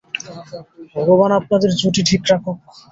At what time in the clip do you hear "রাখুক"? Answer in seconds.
2.31-2.57